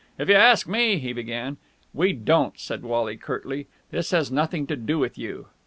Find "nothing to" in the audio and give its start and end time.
4.31-4.75